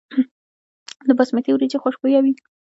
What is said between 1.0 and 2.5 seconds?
د باسمتي وریجې خوشبويه وي.